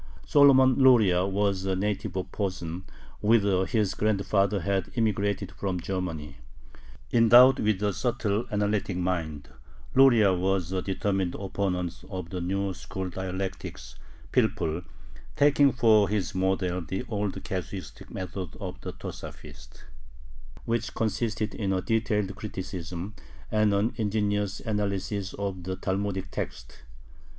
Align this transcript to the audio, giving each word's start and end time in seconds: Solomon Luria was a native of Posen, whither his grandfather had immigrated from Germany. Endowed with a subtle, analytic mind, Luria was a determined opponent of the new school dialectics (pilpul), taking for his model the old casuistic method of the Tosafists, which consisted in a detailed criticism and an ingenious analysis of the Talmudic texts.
Solomon 0.25 0.73
Luria 0.79 1.27
was 1.27 1.63
a 1.63 1.75
native 1.75 2.15
of 2.17 2.31
Posen, 2.31 2.85
whither 3.19 3.67
his 3.67 3.93
grandfather 3.93 4.61
had 4.61 4.89
immigrated 4.95 5.51
from 5.51 5.79
Germany. 5.79 6.37
Endowed 7.13 7.59
with 7.59 7.83
a 7.83 7.93
subtle, 7.93 8.47
analytic 8.51 8.97
mind, 8.97 9.49
Luria 9.93 10.33
was 10.33 10.71
a 10.71 10.81
determined 10.81 11.35
opponent 11.35 12.03
of 12.09 12.31
the 12.31 12.41
new 12.41 12.73
school 12.73 13.11
dialectics 13.11 13.93
(pilpul), 14.33 14.83
taking 15.35 15.71
for 15.71 16.09
his 16.09 16.33
model 16.33 16.81
the 16.81 17.05
old 17.07 17.43
casuistic 17.43 18.09
method 18.09 18.55
of 18.59 18.81
the 18.81 18.93
Tosafists, 18.93 19.83
which 20.65 20.95
consisted 20.95 21.53
in 21.53 21.71
a 21.73 21.79
detailed 21.83 22.35
criticism 22.35 23.13
and 23.51 23.71
an 23.71 23.93
ingenious 23.97 24.61
analysis 24.61 25.35
of 25.35 25.61
the 25.61 25.75
Talmudic 25.75 26.31
texts. 26.31 26.79